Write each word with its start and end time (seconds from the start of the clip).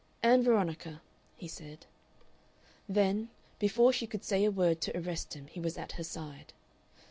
"Ann 0.23 0.41
Veronica," 0.41 0.99
he 1.37 1.47
said. 1.47 1.85
Then 2.89 3.29
before 3.59 3.93
she 3.93 4.07
could 4.07 4.23
say 4.23 4.43
a 4.43 4.49
word 4.49 4.81
to 4.81 4.97
arrest 4.97 5.35
him 5.35 5.45
he 5.45 5.59
was 5.59 5.77
at 5.77 5.91
her 5.91 6.03
side. 6.03 6.53